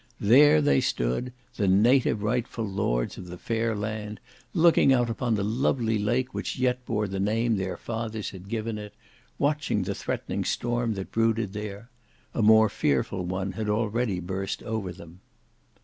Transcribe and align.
There 0.19 0.63
they 0.63 0.81
stood, 0.81 1.31
the 1.57 1.67
native 1.67 2.23
rightful 2.23 2.65
lords 2.65 3.19
of 3.19 3.27
the 3.27 3.37
fair 3.37 3.75
land, 3.75 4.19
looking 4.51 4.91
out 4.91 5.11
upon 5.11 5.35
the 5.35 5.43
lovely 5.43 5.99
lake 5.99 6.33
which 6.33 6.57
yet 6.57 6.83
bore 6.87 7.07
the 7.07 7.19
name 7.19 7.55
their 7.55 7.77
fathers 7.77 8.31
had 8.31 8.49
given 8.49 8.79
it, 8.79 8.95
watching 9.37 9.83
the 9.83 9.93
threatening 9.93 10.43
storm 10.43 10.95
that 10.95 11.11
brooded 11.11 11.53
there; 11.53 11.91
a 12.33 12.41
more 12.41 12.67
fearful 12.67 13.23
one 13.25 13.51
had 13.51 13.69
already 13.69 14.19
burst 14.19 14.63
over 14.63 14.91
them. 14.91 15.19